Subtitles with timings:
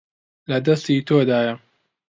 [0.49, 1.53] لە دەستی تۆدایە.